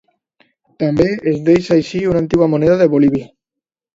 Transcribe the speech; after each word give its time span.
També 0.83 1.05
es 1.31 1.37
deia 1.49 1.75
així 1.77 2.01
una 2.13 2.23
antiga 2.25 2.47
moneda 2.55 2.79
de 2.81 2.87
Bolívia. 2.97 3.29